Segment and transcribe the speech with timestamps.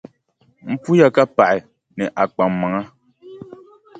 [0.73, 1.57] M puhiya ka paɣi,
[1.97, 2.81] ni a kpaŋmaŋa.